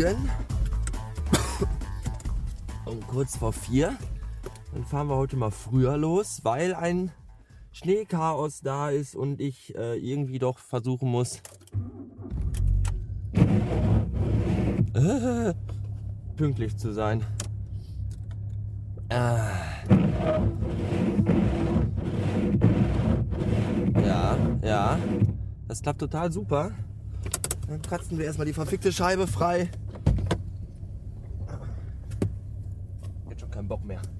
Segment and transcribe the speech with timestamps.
[0.00, 0.30] Morgen.
[2.86, 3.98] Um kurz vor vier.
[4.72, 7.12] Dann fahren wir heute mal früher los, weil ein
[7.70, 11.42] Schneechaos da ist und ich äh, irgendwie doch versuchen muss,
[14.94, 15.52] äh,
[16.36, 17.22] pünktlich zu sein.
[19.10, 19.16] Äh.
[24.02, 24.98] Ja, ja.
[25.68, 26.72] Das klappt total super.
[27.68, 29.68] Dann kratzen wir erstmal die verfickte Scheibe frei.
[33.70, 34.19] Jetzt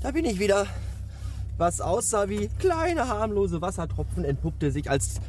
[0.00, 0.66] Da bin ich wieder.
[1.58, 5.20] Was aussah wie kleine harmlose Wassertropfen entpuppte sich als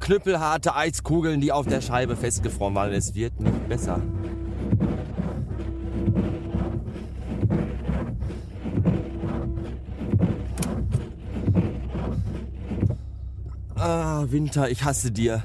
[0.00, 2.92] knüppelharte Eiskugeln, die auf der Scheibe festgefroren waren.
[2.92, 4.00] Es wird nicht besser.
[13.76, 15.42] Ah, Winter, ich hasse dir.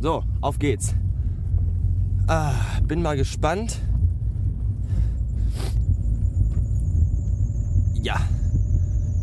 [0.00, 0.94] So, auf geht's.
[2.28, 2.52] Ah,
[2.86, 3.80] bin mal gespannt.
[8.00, 8.20] Ja,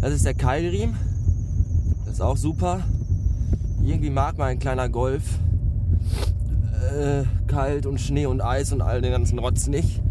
[0.06, 0.96] das ist der Keilriemen.
[2.06, 2.82] Das ist auch super.
[3.84, 5.24] Irgendwie mag mein kleiner Golf
[6.96, 10.04] äh, kalt und Schnee und Eis und all den ganzen Rotz nicht.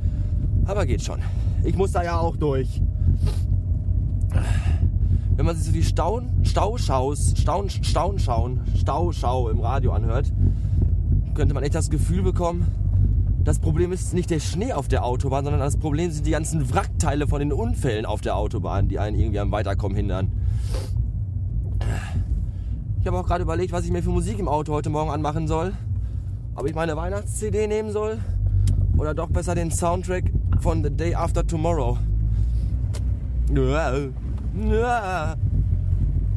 [0.64, 1.20] Aber geht schon.
[1.62, 2.82] Ich muss da ja auch durch.
[5.36, 10.32] Wenn man sich so die Staun, Stauschaus, Staun, Staunschauen, Stauschau im Radio anhört,
[11.34, 12.66] könnte man echt das Gefühl bekommen,
[13.44, 16.72] das Problem ist nicht der Schnee auf der Autobahn, sondern das Problem sind die ganzen
[16.72, 20.32] Wrackteile von den Unfällen auf der Autobahn, die einen irgendwie am Weiterkommen hindern.
[23.00, 25.46] Ich habe auch gerade überlegt, was ich mir für Musik im Auto heute Morgen anmachen
[25.46, 25.74] soll.
[26.54, 28.18] Ob ich meine Weihnachts-CD nehmen soll
[28.96, 31.98] oder doch besser den Soundtrack von The Day After Tomorrow.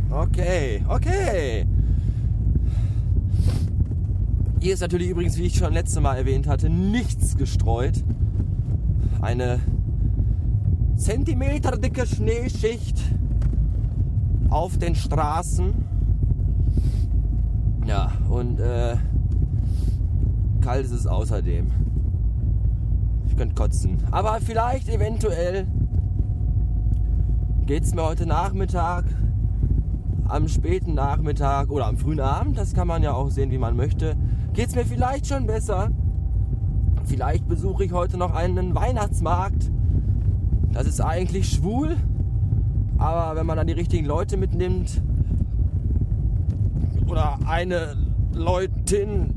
[0.09, 1.65] Okay, okay.
[4.67, 8.03] Hier ist natürlich übrigens, wie ich schon letzte Mal erwähnt hatte, nichts gestreut.
[9.21, 9.61] Eine
[10.97, 12.99] zentimeterdicke Schneeschicht
[14.49, 15.73] auf den Straßen.
[17.85, 18.97] Ja, und äh,
[20.59, 21.71] kalt ist es außerdem.
[23.25, 24.03] Ich könnte kotzen.
[24.11, 25.65] Aber vielleicht, eventuell,
[27.67, 29.05] geht es mir heute Nachmittag,
[30.29, 33.75] am späten Nachmittag oder am frühen Abend, das kann man ja auch sehen, wie man
[33.75, 34.15] möchte,
[34.53, 35.91] geht es mir vielleicht schon besser.
[37.05, 39.71] Vielleicht besuche ich heute noch einen Weihnachtsmarkt.
[40.73, 41.95] Das ist eigentlich schwul,
[42.97, 45.01] aber wenn man dann die richtigen Leute mitnimmt
[47.07, 47.95] oder eine
[48.33, 49.33] Leutin,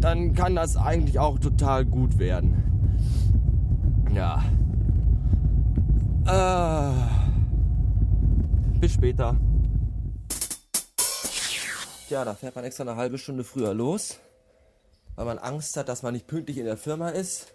[0.00, 2.62] dann kann das eigentlich auch total gut werden.
[4.14, 4.42] Ja.
[6.26, 6.92] Äh,
[8.80, 9.36] bis später.
[12.08, 14.18] Ja, da fährt man extra eine halbe Stunde früher los
[15.18, 17.52] weil man Angst hat, dass man nicht pünktlich in der Firma ist.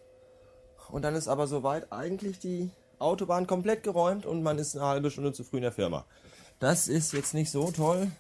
[0.90, 2.70] Und dann ist aber soweit eigentlich die
[3.00, 6.06] Autobahn komplett geräumt und man ist eine halbe Stunde zu früh in der Firma.
[6.60, 8.12] Das ist jetzt nicht so toll.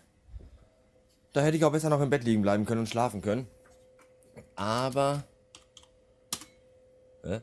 [1.33, 3.47] Da hätte ich auch besser noch im Bett liegen bleiben können und schlafen können.
[4.55, 5.25] Aber.
[7.23, 7.41] Äh,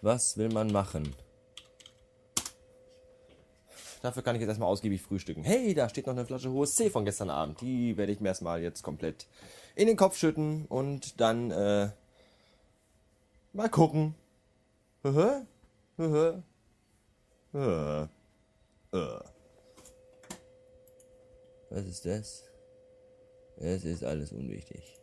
[0.00, 1.14] was will man machen?
[4.02, 5.42] Dafür kann ich jetzt erstmal ausgiebig frühstücken.
[5.42, 7.60] Hey, da steht noch eine Flasche hohes C von gestern Abend.
[7.60, 9.26] Die werde ich mir erstmal jetzt komplett
[9.74, 11.90] in den Kopf schütten und dann äh,
[13.52, 14.14] mal gucken.
[15.02, 15.44] Was
[21.70, 22.44] ist das?
[23.56, 24.96] Es ist alles unwichtig.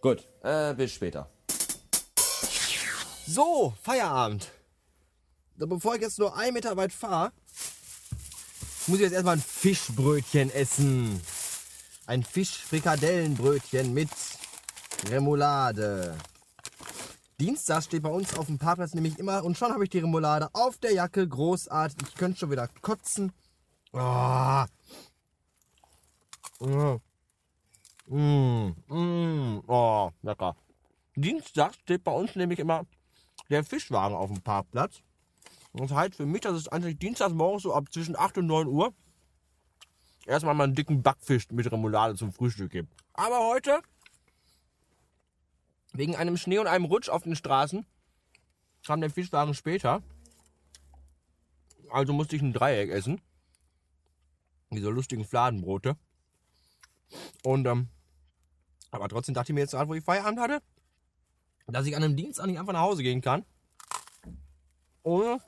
[0.00, 1.28] Gut, äh, bis später.
[3.26, 4.50] So, Feierabend.
[5.56, 7.32] Bevor ich jetzt nur einen Meter weit fahre,
[8.88, 11.20] muss ich jetzt erstmal ein Fischbrötchen essen.
[12.06, 14.08] Ein Fischfrikadellenbrötchen mit
[15.10, 16.16] Remoulade.
[17.38, 20.48] Dienstag steht bei uns auf dem Parkplatz nämlich immer und schon habe ich die Remoulade
[20.54, 21.28] auf der Jacke.
[21.28, 22.08] Großartig.
[22.08, 23.32] Ich könnte schon wieder kotzen.
[23.92, 24.64] Oh.
[26.60, 27.00] Mm.
[28.06, 28.74] Mm.
[28.88, 29.62] Mm.
[29.66, 30.56] Oh, lecker.
[31.14, 32.86] Dienstag steht bei uns nämlich immer
[33.50, 35.02] der Fischwagen auf dem Parkplatz.
[35.72, 38.66] Das heißt für mich, dass es eigentlich dienstags morgens so ab zwischen 8 und 9
[38.66, 38.94] Uhr
[40.26, 42.92] erstmal mal einen dicken Backfisch mit Remoulade zum Frühstück gibt.
[43.14, 43.80] Aber heute,
[45.92, 47.86] wegen einem Schnee und einem Rutsch auf den Straßen,
[48.86, 50.02] kam der Fischwagen später.
[51.90, 53.20] Also musste ich ein Dreieck essen.
[54.70, 55.96] Diese lustigen Fladenbrote.
[57.42, 57.88] Und, ähm,
[58.90, 60.62] aber trotzdem dachte ich mir jetzt gerade, wo ich Feierabend hatte,
[61.66, 63.44] dass ich an einem Dienstag nicht einfach nach Hause gehen kann,
[65.02, 65.40] ohne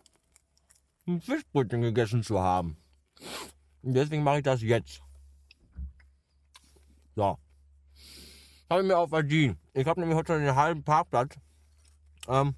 [1.15, 2.77] ein Fischbrötchen gegessen zu haben.
[3.83, 5.03] Und deswegen mache ich das jetzt.
[7.17, 7.39] So.
[8.69, 9.59] Habe ich mir auch verdient.
[9.73, 11.37] Ich habe nämlich heute den halben Parkplatz
[12.29, 12.55] ähm,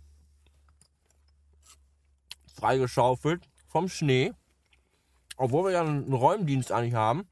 [2.55, 4.33] freigeschaufelt vom Schnee.
[5.37, 7.27] Obwohl wir ja einen Räumdienst eigentlich haben.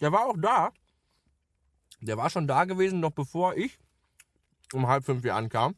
[0.00, 0.72] Der war auch da.
[2.00, 3.78] Der war schon da gewesen, noch bevor ich
[4.72, 5.76] um halb fünf hier ankam.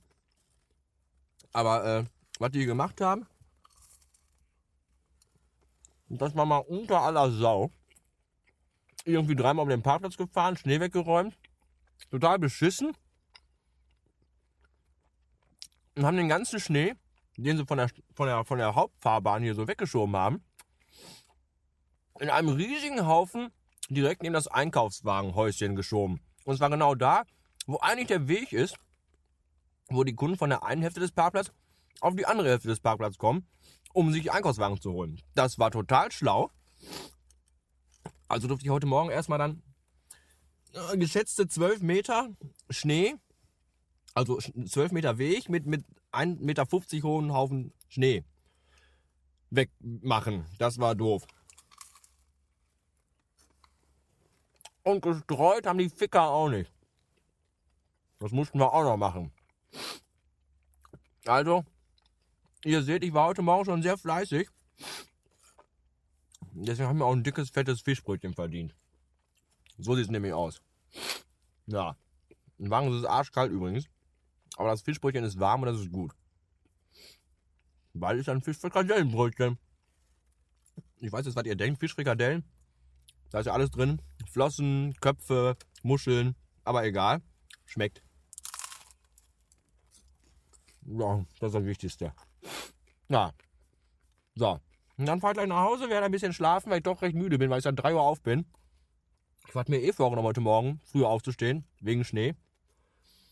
[1.53, 2.05] Aber äh,
[2.39, 3.27] was die gemacht haben,
[6.21, 7.71] das war mal unter aller Sau.
[9.05, 11.37] Irgendwie dreimal um den Parkplatz gefahren, Schnee weggeräumt.
[12.11, 12.93] Total beschissen.
[15.97, 16.95] Und haben den ganzen Schnee,
[17.37, 20.43] den sie von der, von der, von der Hauptfahrbahn hier so weggeschoben haben,
[22.21, 23.53] in einem riesigen Haufen
[23.89, 26.21] direkt neben das Einkaufswagenhäuschen geschoben.
[26.45, 27.25] Und zwar genau da,
[27.67, 28.77] wo eigentlich der Weg ist,
[29.89, 31.53] wo die Kunden von der einen Hälfte des Parkplatzes
[32.01, 33.47] auf die andere Hälfte des Parkplatzes kommen,
[33.95, 35.23] um sich Einkaufswagen zu holen.
[35.35, 36.51] Das war total schlau.
[38.29, 39.63] Also durfte ich heute Morgen erstmal dann
[40.73, 42.29] äh, geschätzte 12 Meter
[42.69, 43.15] Schnee,
[44.13, 46.67] also 12 Meter Weg mit, mit 1,50 Meter
[47.05, 48.25] hohen Haufen Schnee
[49.51, 50.45] wegmachen.
[50.59, 51.25] Das war doof.
[54.83, 56.73] Und gestreut haben die Ficker auch nicht.
[58.19, 59.33] Das mussten wir auch noch machen.
[61.27, 61.65] Also,
[62.65, 64.49] ihr seht, ich war heute Morgen schon sehr fleißig.
[66.53, 68.75] Deswegen haben wir auch ein dickes, fettes Fischbrötchen verdient.
[69.79, 70.61] So sieht es nämlich aus.
[71.67, 71.97] Ja.
[72.59, 73.87] Im Wagen ist arschkalt übrigens.
[74.57, 76.13] Aber das Fischbrötchen ist warm und das ist gut.
[77.93, 79.59] Weil es ein Fischfrikadellenbrötchen.
[80.99, 81.81] Ich weiß jetzt, was ihr denkt.
[81.81, 82.45] Fischfrikadellen.
[83.31, 84.01] Da ist ja alles drin.
[84.31, 86.37] Flossen, Köpfe, Muscheln.
[86.65, 87.21] Aber egal.
[87.67, 88.03] Schmeckt.
[90.87, 92.15] Ja, das ist das Wichtigste.
[93.09, 93.33] Ja.
[94.35, 94.61] So.
[94.97, 97.17] Und dann fahre ich gleich nach Hause, werde ein bisschen schlafen, weil ich doch recht
[97.17, 98.47] müde bin, weil ich seit 3 Uhr auf bin.
[99.49, 102.35] Ich hatte mir eh vorgenommen, heute Morgen früher aufzustehen, wegen Schnee.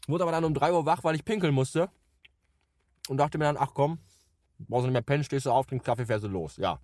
[0.06, 1.90] Wurde aber dann um 3 Uhr wach, weil ich pinkeln musste.
[3.08, 3.98] Und dachte mir dann, ach komm,
[4.58, 6.56] brauchst du nicht mehr pennen, stehst du auf, trinkst Kaffee, fährst du los.
[6.56, 6.80] Ja.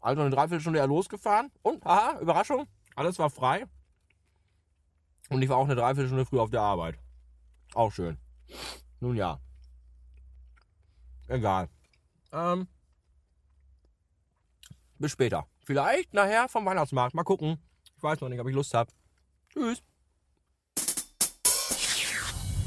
[0.00, 1.50] Also eine Dreiviertelstunde eher losgefahren.
[1.62, 2.66] Und, haha, Überraschung,
[2.96, 3.66] alles war frei.
[5.30, 6.98] Und ich war auch eine Dreiviertelstunde früh auf der Arbeit.
[7.74, 8.18] Auch schön.
[9.00, 9.40] Nun ja.
[11.28, 11.68] Egal.
[12.32, 12.66] Ähm,
[14.98, 15.46] bis später.
[15.64, 17.14] Vielleicht nachher vom Weihnachtsmarkt.
[17.14, 17.58] Mal gucken.
[17.96, 18.90] Ich weiß noch nicht, ob ich Lust habe.
[19.52, 19.82] Tschüss.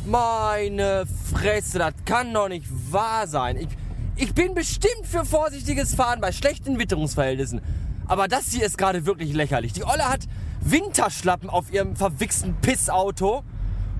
[0.05, 3.57] Meine Fresse, das kann doch nicht wahr sein.
[3.57, 3.69] Ich,
[4.15, 7.61] ich bin bestimmt für vorsichtiges Fahren bei schlechten Witterungsverhältnissen.
[8.07, 9.73] Aber das hier ist gerade wirklich lächerlich.
[9.73, 10.25] Die Olle hat
[10.61, 13.43] Winterschlappen auf ihrem verwichsten Pissauto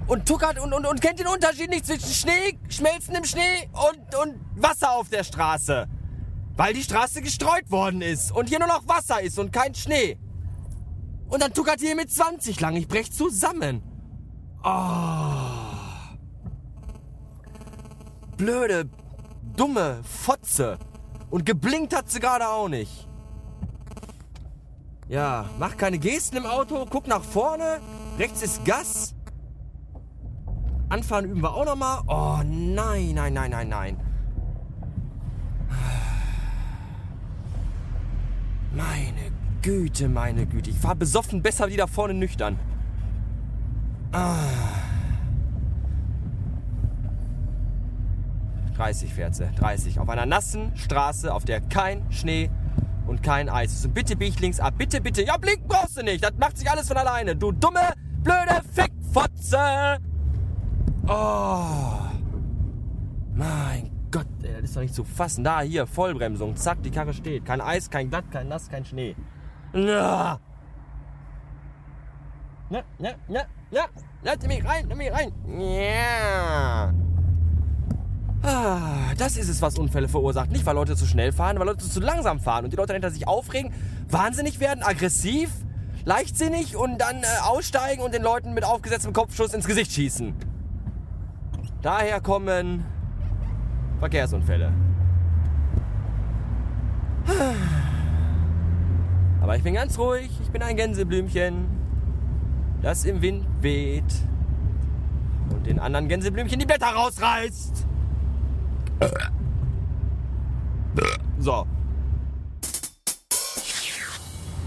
[0.07, 4.35] und tuckert und, und, und kennt den Unterschied nicht zwischen Schnee, schmelzendem Schnee und, und
[4.55, 5.87] Wasser auf der Straße.
[6.55, 10.17] Weil die Straße gestreut worden ist und hier nur noch Wasser ist und kein Schnee.
[11.27, 12.75] Und dann tuckert hier mit 20 lang.
[12.75, 13.81] Ich brech zusammen.
[14.63, 15.65] Oh.
[18.37, 18.89] Blöde,
[19.55, 20.77] dumme Fotze.
[21.29, 23.07] Und geblinkt hat sie gerade auch nicht.
[25.07, 27.79] Ja, mach keine Gesten im Auto, guck nach vorne.
[28.17, 29.14] Rechts ist Gas.
[30.89, 32.01] Anfahren üben wir auch nochmal.
[32.07, 33.97] Oh nein, nein, nein, nein, nein.
[38.75, 40.69] Meine Güte, meine Güte.
[40.69, 42.59] Ich fahr besoffen besser wieder vorne nüchtern.
[44.11, 44.37] Ah.
[48.75, 49.49] 30 fährt sie.
[49.55, 49.99] 30.
[49.99, 52.49] Auf einer nassen Straße, auf der kein Schnee
[53.07, 53.85] und kein Eis ist.
[53.85, 54.75] Und bitte bieg ich links ab.
[54.77, 55.23] Bitte, bitte.
[55.23, 56.23] Ja, blinken brauchst du nicht.
[56.23, 57.35] Das macht sich alles von alleine.
[57.35, 59.99] Du dumme, blöde Fickfotze.
[61.07, 61.99] Oh.
[63.35, 65.43] Mein Gott, ey, das ist doch nicht zu fassen.
[65.43, 66.55] Da, hier, Vollbremsung.
[66.55, 67.45] Zack, die Karre steht.
[67.45, 69.15] Kein Eis, kein Glatt, kein Nass, kein Schnee.
[69.73, 70.39] Ja.
[72.69, 73.85] Ja, ja, ja, ja.
[74.23, 75.31] Lass mich rein, lass mich rein.
[75.59, 76.93] Ja.
[78.41, 80.51] Ah, das ist es, was Unfälle verursacht.
[80.51, 83.11] Nicht, weil Leute zu schnell fahren, weil Leute zu langsam fahren und die Leute dahinter
[83.11, 83.73] sich aufregen,
[84.09, 85.51] wahnsinnig werden, aggressiv,
[86.05, 90.33] leichtsinnig und dann äh, aussteigen und den Leuten mit aufgesetztem Kopfschuss ins Gesicht schießen.
[91.85, 92.83] Daher kommen
[93.99, 94.73] Verkehrsunfälle.
[99.39, 101.67] Aber ich bin ganz ruhig, ich bin ein Gänseblümchen,
[102.81, 104.15] das im Wind weht
[105.51, 107.85] und den anderen Gänseblümchen die Blätter rausreißt.
[111.37, 111.67] So.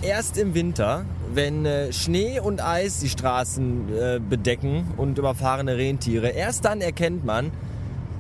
[0.00, 6.28] Erst im Winter, wenn äh, Schnee und Eis die Straßen äh, bedecken und überfahrene Rentiere,
[6.28, 7.50] erst dann erkennt man,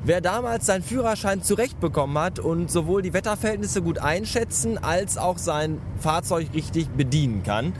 [0.02, 5.80] wer damals seinen Führerschein zurechtbekommen hat und sowohl die Wetterverhältnisse gut einschätzen als auch sein
[6.00, 7.72] Fahrzeug richtig bedienen kann.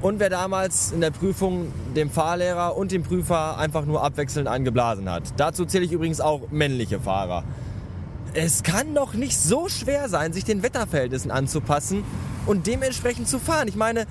[0.00, 5.10] Und wer damals in der Prüfung dem Fahrlehrer und dem Prüfer einfach nur abwechselnd eingeblasen
[5.10, 5.24] hat.
[5.36, 7.44] Dazu zähle ich übrigens auch männliche Fahrer.
[8.32, 12.02] Es kann doch nicht so schwer sein, sich den Wetterverhältnissen anzupassen
[12.46, 13.68] und dementsprechend zu fahren.
[13.68, 14.06] Ich meine,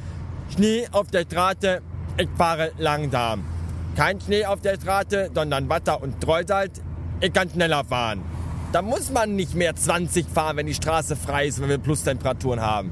[0.53, 1.81] Schnee auf der Straße,
[2.17, 3.43] ich fahre langsam.
[3.95, 6.81] Kein Schnee auf der Straße, sondern Wasser und Streusalz,
[7.21, 8.21] ich kann schneller fahren.
[8.71, 12.61] Da muss man nicht mehr 20 fahren, wenn die Straße frei ist, wenn wir Plustemperaturen
[12.61, 12.91] haben.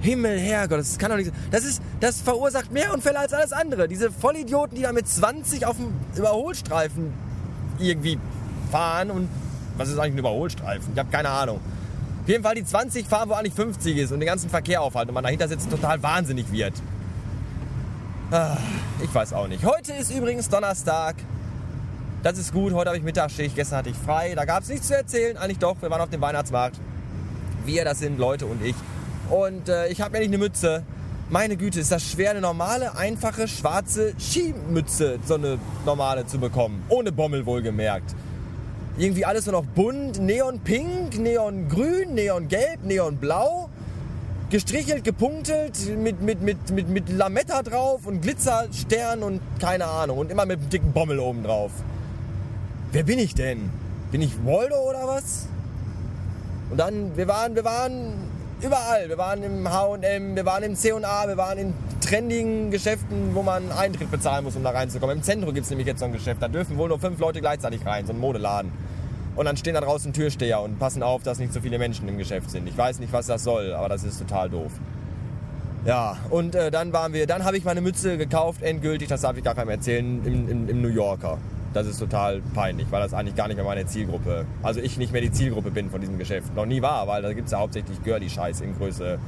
[0.00, 1.32] Himmel, Herrgott, das kann doch nicht.
[1.50, 3.88] Das, ist, das verursacht mehr Unfälle als alles andere.
[3.88, 7.14] Diese Vollidioten, die da mit 20 auf dem Überholstreifen
[7.78, 8.18] irgendwie
[8.70, 9.28] fahren und
[9.78, 10.92] was ist eigentlich ein Überholstreifen?
[10.92, 11.60] Ich habe keine Ahnung.
[12.24, 15.10] Auf jeden Fall die 20 fahren, wo eigentlich 50 ist und den ganzen Verkehr aufhalten
[15.10, 16.72] und man dahinter sitzt total wahnsinnig wird.
[18.30, 18.56] Ah,
[19.02, 19.62] ich weiß auch nicht.
[19.62, 21.16] Heute ist übrigens Donnerstag.
[22.22, 22.72] Das ist gut.
[22.72, 23.54] Heute habe ich Mittagsschicht.
[23.54, 24.34] Gestern hatte ich frei.
[24.34, 25.36] Da gab es nichts zu erzählen.
[25.36, 25.76] Eigentlich doch.
[25.82, 26.80] Wir waren auf dem Weihnachtsmarkt.
[27.66, 28.74] Wir, das sind Leute und ich.
[29.28, 30.82] Und äh, ich habe mir nicht eine Mütze.
[31.28, 36.84] Meine Güte, ist das schwer, eine normale, einfache, schwarze Skimütze, so eine normale zu bekommen.
[36.88, 38.14] Ohne Bommel wohlgemerkt.
[38.96, 43.68] Irgendwie alles nur noch bunt, neonpink, neongrün, neongelb, neonblau.
[44.50, 50.18] Gestrichelt, gepunktelt, mit, mit, mit, mit, mit Lametta drauf und Glitzerstern und keine Ahnung.
[50.18, 51.72] Und immer mit einem dicken Bommel oben drauf.
[52.92, 53.68] Wer bin ich denn?
[54.12, 55.48] Bin ich Waldo oder was?
[56.70, 58.12] Und dann, wir waren, wir waren
[58.62, 59.08] überall.
[59.08, 61.74] Wir waren im H&M, wir waren im C&A, wir waren in
[62.04, 65.16] trendigen Geschäften, wo man Eintritt bezahlen muss, um da reinzukommen.
[65.16, 66.42] Im Zentrum gibt es nämlich jetzt so ein Geschäft.
[66.42, 68.70] Da dürfen wohl nur fünf Leute gleichzeitig rein, so ein Modeladen.
[69.36, 72.18] Und dann stehen da draußen Türsteher und passen auf, dass nicht so viele Menschen im
[72.18, 72.68] Geschäft sind.
[72.68, 74.72] Ich weiß nicht, was das soll, aber das ist total doof.
[75.86, 79.36] Ja, und äh, dann waren wir, dann habe ich meine Mütze gekauft, endgültig, das darf
[79.36, 81.38] ich gar keinem erzählen, im, im, im New Yorker.
[81.74, 85.12] Das ist total peinlich, weil das eigentlich gar nicht mehr meine Zielgruppe, also ich nicht
[85.12, 86.54] mehr die Zielgruppe bin von diesem Geschäft.
[86.54, 89.18] Noch nie war, weil da gibt es ja hauptsächlich Girly-Scheiß in Größe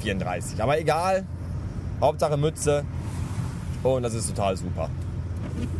[0.00, 0.62] 34.
[0.62, 1.24] Aber egal,
[2.00, 2.84] Hauptsache Mütze
[3.82, 4.90] und das ist total super.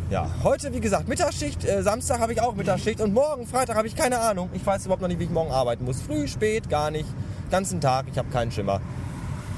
[0.09, 3.87] Ja, heute wie gesagt Mittagsschicht, äh, Samstag habe ich auch Mittagsschicht und morgen Freitag habe
[3.87, 4.49] ich keine Ahnung.
[4.53, 6.01] Ich weiß überhaupt noch nicht, wie ich morgen arbeiten muss.
[6.01, 7.07] Früh, spät, gar nicht.
[7.51, 8.81] Ganzen Tag, ich habe keinen Schimmer.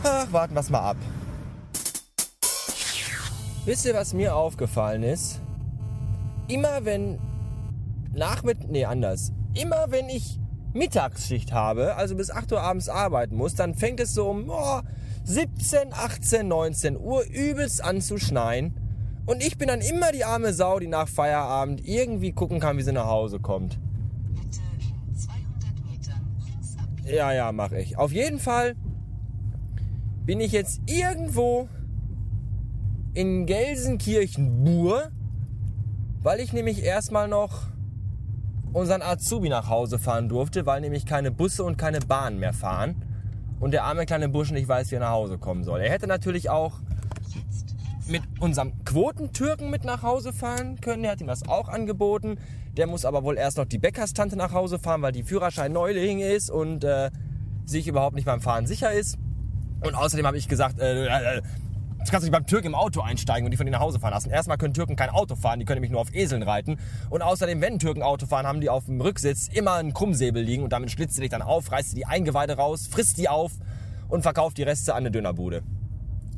[0.04, 0.98] Ach, warten wir es mal ab.
[3.66, 5.42] Wisst ihr, was mir aufgefallen ist?
[6.48, 7.20] Immer wenn
[8.12, 9.32] Nachmittag, nee, anders.
[9.54, 10.40] Immer wenn ich
[10.74, 14.82] Mittagsschicht habe, also bis 8 Uhr abends arbeiten muss, dann fängt es so um oh,
[15.30, 18.74] 17, 18, 19 Uhr übelst an zu schneien.
[19.28, 22.82] Und ich bin dann immer die arme Sau, die nach Feierabend irgendwie gucken kann, wie
[22.82, 23.80] sie nach Hause kommt.
[24.34, 25.40] Bitte in 200
[25.86, 27.16] Metern links abbiegen.
[27.16, 27.96] Ja, ja, mache ich.
[27.96, 28.76] Auf jeden Fall
[30.26, 31.70] bin ich jetzt irgendwo
[33.14, 35.12] in Gelsenkirchen-Bur,
[36.24, 37.68] weil ich nämlich erstmal noch
[38.74, 43.04] unseren Azubi nach Hause fahren durfte, weil nämlich keine Busse und keine Bahnen mehr fahren.
[43.60, 45.82] Und der arme kleine Bursch nicht weiß, wie er nach Hause kommen soll.
[45.82, 46.80] Er hätte natürlich auch
[48.08, 51.04] mit unserem Quotentürken mit nach Hause fahren können.
[51.04, 52.38] Der hat ihm das auch angeboten.
[52.78, 56.20] Der muss aber wohl erst noch die Bäckerstante nach Hause fahren, weil die Führerschein Neuling
[56.20, 57.12] ist und äh,
[57.66, 59.18] sich überhaupt nicht beim Fahren sicher ist.
[59.82, 61.42] Und außerdem habe ich gesagt, äh, äh,
[62.10, 64.14] du kannst nicht beim Türken im Auto einsteigen und die von dir nach Hause fahren
[64.14, 64.32] lassen.
[64.32, 66.80] Erstmal können Türken kein Auto fahren, die können nämlich nur auf Eseln reiten.
[67.12, 70.64] Und außerdem, wenn Türken Auto fahren, haben die auf dem Rücksitz immer einen Krummsäbel liegen
[70.64, 73.52] und damit schlitzt du dich dann auf, reißt die Eingeweide raus, frisst die auf
[74.08, 75.62] und verkauft die Reste an eine Dönerbude.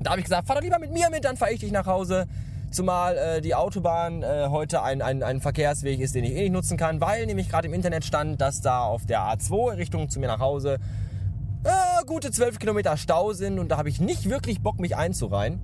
[0.02, 1.86] Da habe ich gesagt, fahr doch lieber mit mir mit, dann fahre ich dich nach
[1.86, 2.28] Hause.
[2.72, 6.52] Zumal äh, die Autobahn äh, heute ein, ein, ein Verkehrsweg ist, den ich eh nicht
[6.52, 10.10] nutzen kann, weil nämlich gerade im Internet stand, dass da auf der A2 in Richtung
[10.10, 10.80] zu mir nach Hause
[12.12, 15.62] gute 12 Kilometer Stau sind und da habe ich nicht wirklich Bock, mich einzureihen.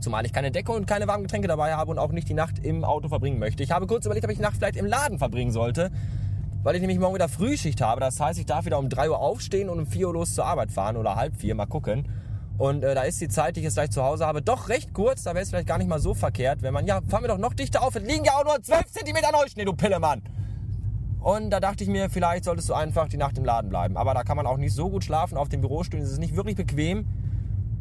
[0.00, 2.58] Zumal ich keine Decke und keine warmen Getränke dabei habe und auch nicht die Nacht
[2.62, 3.62] im Auto verbringen möchte.
[3.62, 5.90] Ich habe kurz überlegt, ob ich die Nacht vielleicht im Laden verbringen sollte,
[6.62, 8.02] weil ich nämlich morgen wieder Frühschicht habe.
[8.02, 10.44] Das heißt, ich darf wieder um 3 Uhr aufstehen und um 4 Uhr los zur
[10.44, 12.06] Arbeit fahren oder halb 4, mal gucken.
[12.58, 14.92] Und äh, da ist die Zeit, die ich jetzt gleich zu Hause habe, doch recht
[14.92, 15.22] kurz.
[15.22, 17.38] Da wäre es vielleicht gar nicht mal so verkehrt, wenn man, ja, fahren wir doch
[17.38, 17.96] noch dichter auf.
[17.96, 20.20] Es liegen ja auch nur 12 Zentimeter Neuschnee, du Pillemann.
[21.22, 23.96] Und da dachte ich mir, vielleicht solltest du einfach die Nacht im Laden bleiben.
[23.96, 25.36] Aber da kann man auch nicht so gut schlafen.
[25.36, 27.06] Auf den Bürostühlen ist es nicht wirklich bequem.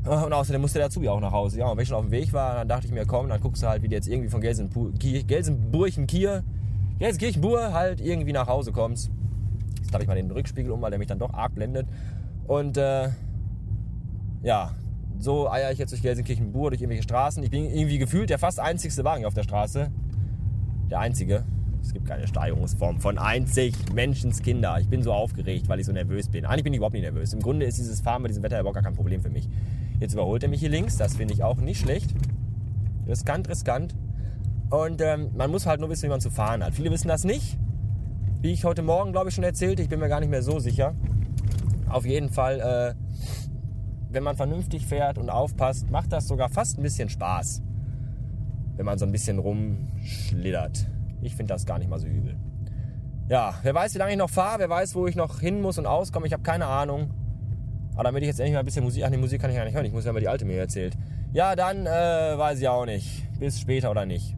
[0.04, 1.60] Und außerdem musste der Azubi auch nach Hause.
[1.60, 3.40] Ja, und wenn ich schon auf dem Weg war, dann dachte ich mir, komm, dann
[3.40, 6.44] guckst du halt, wie du jetzt irgendwie von Gelsenburchen-Kier,
[7.00, 9.12] Gelsenkirchen-Bur halt irgendwie nach Hause kommst.
[9.78, 11.88] Jetzt klappe ich mal den Rückspiegel um, weil der mich dann doch arg blendet.
[12.48, 13.10] Und äh,
[14.44, 14.72] ja,
[15.20, 17.44] so eier ich jetzt durch Gelsenkirchen-Bur, durch irgendwelche Straßen.
[17.44, 19.92] Ich bin irgendwie gefühlt der fast einzigste Wagen auf der Straße.
[20.90, 21.44] Der einzige.
[21.82, 24.78] Es gibt keine Steigerungsform von einzig Menschenskinder.
[24.80, 26.46] Ich bin so aufgeregt, weil ich so nervös bin.
[26.46, 27.34] Eigentlich bin ich überhaupt nicht nervös.
[27.34, 29.50] Im Grunde ist dieses Fahren bei diesem Wetter überhaupt gar kein Problem für mich.
[30.00, 30.98] Jetzt überholt er mich hier links.
[30.98, 32.14] Das finde ich auch nicht schlecht.
[33.08, 33.96] Riskant, riskant.
[34.70, 36.74] Und ähm, man muss halt nur wissen, wie man zu fahren hat.
[36.74, 37.58] Viele wissen das nicht.
[38.42, 39.82] Wie ich heute Morgen, glaube ich, schon erzählte.
[39.82, 40.96] Ich bin mir gar nicht mehr so sicher.
[41.90, 42.96] Auf jeden Fall, äh,
[44.10, 47.62] wenn man vernünftig fährt und aufpasst, macht das sogar fast ein bisschen Spaß.
[48.78, 50.88] Wenn man so ein bisschen rumschlittert.
[51.22, 52.38] Ich finde das gar nicht mal so übel.
[53.30, 55.78] Ja, wer weiß, wie lange ich noch fahre, wer weiß, wo ich noch hin muss
[55.78, 57.12] und auskomme, ich habe keine Ahnung.
[57.94, 59.66] Aber damit ich jetzt endlich mal ein bisschen Musik, ach die Musik kann ich gar
[59.66, 60.98] nicht hören, ich muss ja mal die alte mir erzählt.
[61.34, 61.90] Ja, dann äh,
[62.38, 63.26] weiß ich auch nicht.
[63.40, 64.36] Bis später oder nicht.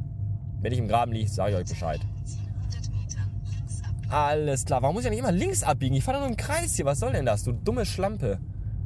[0.62, 2.00] Wenn ich im Graben liege, sage ich euch Bescheid.
[2.25, 4.12] 400 Metern links abbiegen.
[4.12, 4.82] Alles klar.
[4.82, 5.96] Warum muss ich ja nicht immer links abbiegen?
[5.96, 6.86] Ich fahre doch nur im Kreis hier.
[6.86, 7.44] Was soll denn das?
[7.44, 8.40] Du dumme Schlampe.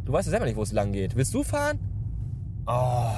[0.05, 1.15] Du weißt ja selber nicht, wo es lang geht.
[1.15, 1.79] Willst du fahren?
[2.65, 3.11] Oh.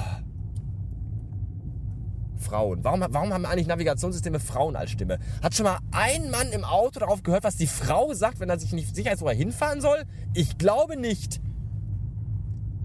[2.50, 2.82] Frauen.
[2.82, 5.18] Warum, warum haben eigentlich Navigationssysteme Frauen als Stimme?
[5.42, 8.58] Hat schon mal ein Mann im Auto darauf gehört, was die Frau sagt, wenn er
[8.58, 10.02] sich nicht sicher ist, wo er hinfahren soll?
[10.34, 11.40] Ich glaube nicht.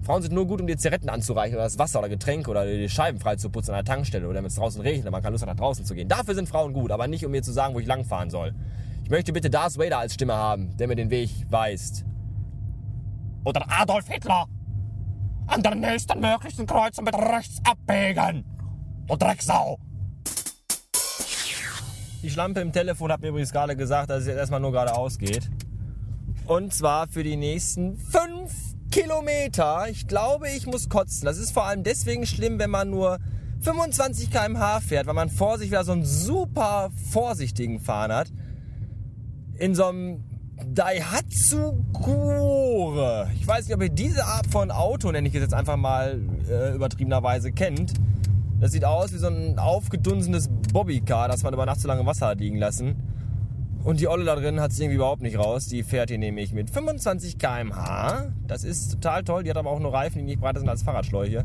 [0.02, 2.88] Frauen sind nur gut, um dir Zigaretten anzureichen oder das Wasser oder Getränke oder die
[2.88, 5.42] Scheiben frei zu putzen an der Tankstelle oder wenn es draußen regnet man keine Lust
[5.42, 6.08] hat, nach draußen zu gehen.
[6.08, 8.54] Dafür sind Frauen gut, aber nicht, um mir zu sagen, wo ich langfahren soll.
[9.02, 12.04] Ich möchte bitte Darth Vader als Stimme haben, der mir den Weg weist.
[13.44, 14.46] Oder Adolf Hitler.
[15.48, 18.44] An der nächsten möglichen Kreuzung mit rechts abbiegen.
[19.08, 19.78] Und Drecksau.
[22.22, 25.18] Die Schlampe im Telefon hat mir übrigens gerade gesagt, dass es jetzt erstmal nur geradeaus
[25.18, 25.48] geht.
[26.46, 28.52] Und zwar für die nächsten fünf
[28.90, 29.86] Kilometer.
[29.90, 31.24] Ich glaube, ich muss kotzen.
[31.24, 33.18] Das ist vor allem deswegen schlimm, wenn man nur
[33.60, 38.28] 25 km/h fährt, weil man vor sich wieder so einen super vorsichtigen Fahren hat.
[39.54, 40.24] In so einem
[40.66, 43.30] Daihatsu Gore.
[43.34, 46.20] Ich weiß nicht, ob ihr diese Art von Auto, nenne ich es jetzt einfach mal
[46.48, 47.92] äh, übertriebenerweise, kennt.
[48.60, 52.06] Das sieht aus wie so ein aufgedunsenes Bobbycar, das man über Nacht zu lange im
[52.06, 52.96] Wasser hat liegen lassen.
[53.84, 55.66] Und die Olle da drin hat es irgendwie überhaupt nicht raus.
[55.66, 58.32] Die fährt hier nämlich mit 25 km/h.
[58.46, 59.44] Das ist total toll.
[59.44, 61.44] Die hat aber auch nur Reifen, die nicht breiter sind als Fahrradschläuche.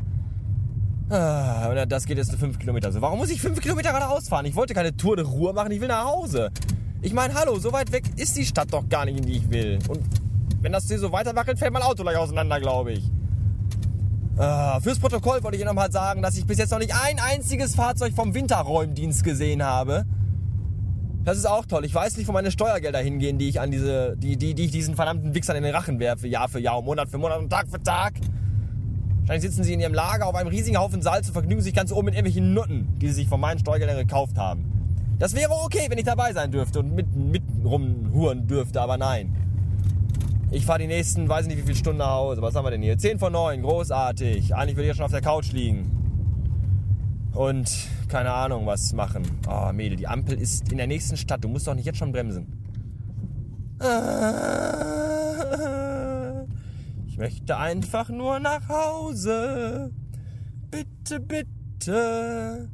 [1.10, 2.90] Ah, das geht jetzt 5 Kilometer.
[2.90, 4.46] So, warum muss ich 5 Kilometer geradeaus fahren?
[4.46, 6.50] Ich wollte keine Tour de Ruhe machen, ich will nach Hause.
[7.02, 9.50] Ich meine, hallo, so weit weg ist die Stadt doch gar nicht, in die ich
[9.50, 9.78] will.
[9.88, 10.00] Und
[10.62, 13.10] wenn das hier so weiter wackelt, fällt mein Auto gleich auseinander, glaube ich.
[14.38, 17.18] Ah, fürs Protokoll wollte ich Ihnen nochmal sagen, dass ich bis jetzt noch nicht ein
[17.18, 20.06] einziges Fahrzeug vom Winterräumdienst gesehen habe.
[21.22, 21.84] Das ist auch toll.
[21.84, 24.70] Ich weiß nicht, wo meine Steuergelder hingehen, die ich an diese, die, die, die ich
[24.70, 27.68] diesen verdammten Wichsern in den Rachen werfe, Jahr für Jahr, Monat für Monat und Tag
[27.68, 28.14] für Tag.
[29.20, 31.92] Wahrscheinlich sitzen sie in ihrem Lager auf einem riesigen Haufen Salz und vergnügen sich ganz
[31.92, 34.64] oben mit irgendwelchen Nutten, die sie sich von meinen Steuergeldern gekauft haben.
[35.18, 39.41] Das wäre okay, wenn ich dabei sein dürfte und mit, mit rumhuren dürfte, aber nein.
[40.54, 42.42] Ich fahre die nächsten, weiß nicht wie viele Stunden nach Hause.
[42.42, 42.98] Was haben wir denn hier?
[42.98, 44.54] 10 von 9, großartig.
[44.54, 45.90] Eigentlich würde ich ja schon auf der Couch liegen.
[47.32, 49.22] Und keine Ahnung, was machen.
[49.48, 51.42] Oh, Mädel, die Ampel ist in der nächsten Stadt.
[51.42, 52.46] Du musst doch nicht jetzt schon bremsen.
[57.06, 59.92] Ich möchte einfach nur nach Hause.
[60.70, 62.70] Bitte, bitte.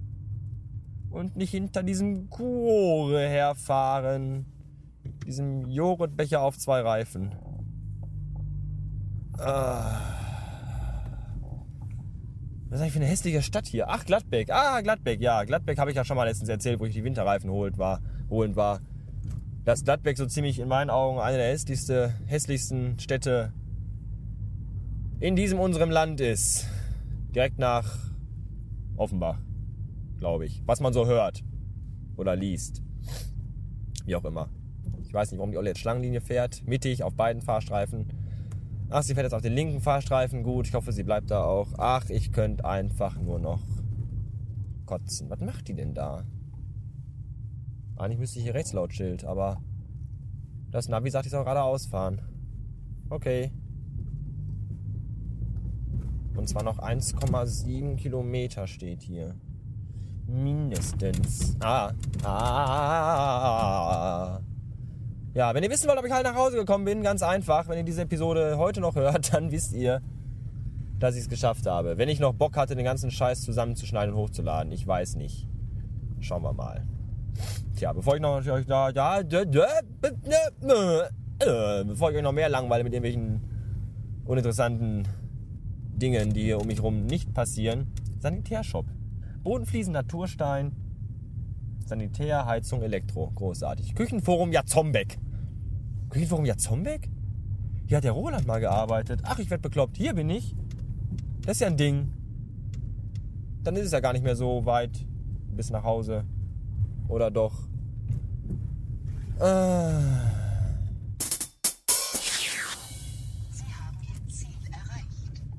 [1.11, 4.47] Und nicht hinter diesem Gore herfahren.
[5.27, 7.35] Diesem Joghurtbecher auf zwei Reifen.
[9.39, 10.01] Was
[12.71, 13.89] ist eigentlich für eine hässliche Stadt hier?
[13.89, 14.51] Ach, Gladbeck.
[14.51, 15.45] Ah, Gladbeck, ja.
[15.45, 18.57] Gladbeck habe ich ja schon mal letztens erzählt, wo ich die Winterreifen holt war, holen
[18.57, 18.81] war.
[19.65, 23.53] Dass Gladbeck so ziemlich in meinen Augen eine der hässlichste, hässlichsten Städte
[25.21, 26.67] in diesem unserem Land ist.
[27.35, 27.97] Direkt nach
[28.97, 29.39] Offenbach,
[30.19, 30.63] glaube ich.
[30.67, 31.45] Was man so hört
[32.17, 32.83] oder liest.
[34.05, 34.49] Wie auch immer.
[35.03, 36.67] Ich weiß nicht, warum die Olle jetzt Schlangenlinie fährt.
[36.67, 38.18] Mittig auf beiden Fahrstreifen.
[38.91, 40.43] Ach, sie fährt jetzt auf den linken Fahrstreifen.
[40.43, 41.69] Gut, ich hoffe, sie bleibt da auch.
[41.77, 43.61] Ach, ich könnte einfach nur noch
[44.87, 45.29] kotzen.
[45.29, 46.25] Was macht die denn da?
[47.97, 49.61] Eigentlich müsste ich hier Rechtslautschild, aber
[50.71, 52.23] das Navi sagt, ich soll geradeaus fahren.
[53.11, 53.53] Okay.
[56.35, 59.35] Und zwar noch 1,7 Kilometer steht hier.
[60.27, 61.57] Mindestens.
[61.61, 61.93] Ah.
[62.25, 63.29] Ah.
[65.35, 67.69] Ja, wenn ihr wissen wollt, ob ich halt nach Hause gekommen bin, ganz einfach.
[67.69, 70.01] Wenn ihr diese Episode heute noch hört, dann wisst ihr,
[70.99, 71.99] dass ich es geschafft habe.
[71.99, 74.73] Wenn ich noch Bock hatte, den ganzen Scheiß zusammenzuschneiden und hochzuladen.
[74.73, 75.47] Ich weiß nicht.
[76.21, 76.87] Schauen wir mal.
[77.77, 79.23] Tja, bevor ich noch euch da, ja,
[81.85, 83.41] bevor ich euch noch mehr langweile mit irgendwelchen
[84.25, 85.07] uninteressanten
[85.95, 87.93] Dingen, die hier um mich rum nicht passieren.
[88.19, 88.87] Sanitärshop.
[89.45, 90.73] Bodenfliesen, Naturstein,
[91.89, 93.31] Sanitär, Heizung, Elektro.
[93.35, 93.95] Großartig.
[93.95, 95.19] Küchenforum Jazombeck.
[96.11, 97.09] Küchenforum Jazombeck?
[97.87, 99.21] Hier hat der Roland mal gearbeitet.
[99.25, 99.97] Ach, ich werd bekloppt.
[99.97, 100.55] Hier bin ich.
[101.43, 102.13] Das ist ja ein Ding.
[103.65, 105.07] Dann ist es ja gar nicht mehr so weit
[105.51, 106.25] bis nach Hause.
[107.09, 107.55] Oder doch?
[109.39, 109.41] Äh.
[113.51, 115.09] Sie haben Ihr Ziel erreicht.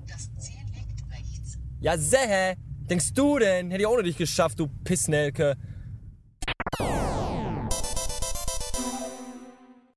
[0.07, 1.57] Das Ziel liegt rechts.
[1.81, 2.55] Ja, Sähe,
[2.87, 3.71] denkst du denn?
[3.71, 5.57] Hätte ich ohne dich geschafft, du Pissnelke.